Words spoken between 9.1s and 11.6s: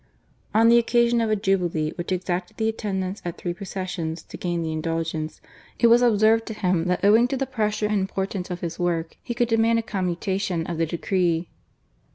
he could demand a commutation of the decree.